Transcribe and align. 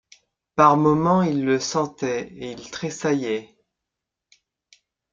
Par 0.55 0.77
moments 0.77 1.21
il 1.21 1.45
le 1.45 1.59
sentait, 1.59 2.29
et 2.33 2.51
il 2.53 2.71
tressaillait. 2.71 3.55